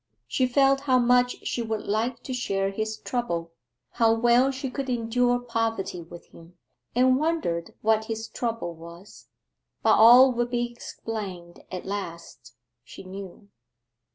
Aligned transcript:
She 0.27 0.47
felt 0.47 0.79
how 0.81 0.97
much 0.97 1.45
she 1.47 1.61
would 1.61 1.83
like 1.85 2.23
to 2.23 2.33
share 2.33 2.71
his 2.71 2.97
trouble 2.97 3.51
how 3.91 4.15
well 4.15 4.49
she 4.49 4.71
could 4.71 4.89
endure 4.89 5.37
poverty 5.37 6.01
with 6.01 6.25
him 6.29 6.57
and 6.95 7.19
wondered 7.19 7.75
what 7.83 8.05
his 8.05 8.27
trouble 8.27 8.73
was. 8.73 9.27
But 9.83 9.93
all 9.99 10.31
would 10.31 10.49
be 10.49 10.71
explained 10.71 11.63
at 11.71 11.85
last, 11.85 12.55
she 12.83 13.03
knew. 13.03 13.49